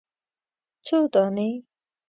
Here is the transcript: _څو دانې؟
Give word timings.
_څو 0.85 0.97
دانې؟ 1.13 1.49